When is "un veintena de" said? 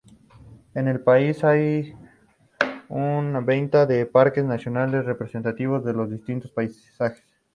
2.89-4.07